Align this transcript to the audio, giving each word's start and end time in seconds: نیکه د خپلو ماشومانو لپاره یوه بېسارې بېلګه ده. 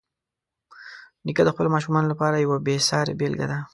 نیکه 1.25 1.43
د 1.45 1.49
خپلو 1.53 1.69
ماشومانو 1.75 2.07
لپاره 2.13 2.35
یوه 2.43 2.57
بېسارې 2.65 3.13
بېلګه 3.19 3.47
ده. 3.51 3.57